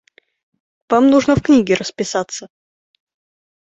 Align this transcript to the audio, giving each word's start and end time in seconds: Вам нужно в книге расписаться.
Вам 0.89 1.11
нужно 1.11 1.35
в 1.35 1.43
книге 1.43 1.75
расписаться. 1.75 2.47